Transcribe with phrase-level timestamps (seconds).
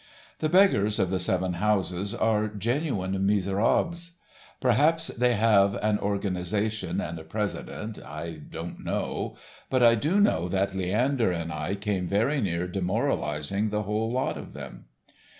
[0.39, 4.13] The beggars of the Seven Houses are genuine miserables.
[4.59, 9.37] Perhaps they have an organisation and a president, I don't know.
[9.69, 14.39] But I do know that Leander and I came very near demoralising the whole lot
[14.39, 14.85] of them.